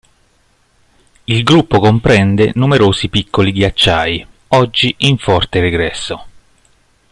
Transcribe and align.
Il 1.25 1.43
gruppo 1.43 1.79
comprende 1.79 2.53
numerosi 2.55 3.07
piccoli 3.07 3.51
ghiacciai, 3.51 4.25
oggi 4.47 4.95
in 4.97 5.19
forte 5.19 5.59
regresso. 5.59 6.25